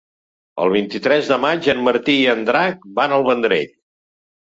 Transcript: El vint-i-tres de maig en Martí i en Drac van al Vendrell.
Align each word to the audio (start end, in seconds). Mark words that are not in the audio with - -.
El 0.63 0.71
vint-i-tres 0.75 1.29
de 1.33 1.37
maig 1.45 1.71
en 1.75 1.85
Martí 1.91 2.17
i 2.25 2.27
en 2.35 2.43
Drac 2.51 2.91
van 3.01 3.19
al 3.21 3.31
Vendrell. 3.33 3.73